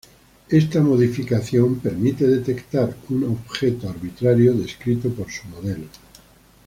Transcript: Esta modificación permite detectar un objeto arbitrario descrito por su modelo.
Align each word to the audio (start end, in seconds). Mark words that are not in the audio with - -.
Esta 0.49 0.81
modificación 0.81 1.75
permite 1.77 2.25
detectar 2.25 2.97
un 3.09 3.23
objeto 3.25 3.87
arbitrario 3.87 4.53
descrito 4.55 5.11
por 5.11 5.29
su 5.31 5.47
modelo. 5.49 5.85